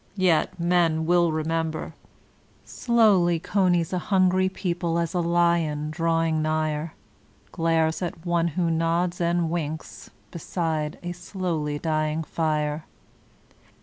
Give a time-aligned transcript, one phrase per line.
[0.17, 1.93] Yet men will remember
[2.65, 6.93] 'Slowly comes a hungry people as a lion drawing nigher.
[7.51, 12.83] Glares at ^e who nods and winks beside a slowly dying fire.'